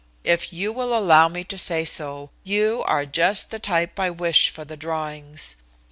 If 0.23 0.51
you 0.51 0.73
will 0.73 0.97
allow 0.97 1.29
me 1.29 1.43
to 1.43 1.59
say 1.59 1.85
so, 1.85 2.31
you 2.43 2.81
are 2.87 3.05
just 3.05 3.51
the 3.51 3.59
type 3.59 3.99
I 3.99 4.09
wish 4.09 4.49
for 4.49 4.65
the 4.65 4.75
drawings. 4.75 5.57